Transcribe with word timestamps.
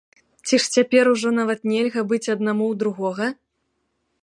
Ці 0.45 0.59
ж 0.63 0.71
цяпер 0.77 1.09
ужо 1.11 1.33
нават 1.39 1.61
нельга 1.73 2.01
быць 2.13 2.31
аднаму 2.37 2.63
ў 2.73 2.83
другога? 2.85 3.31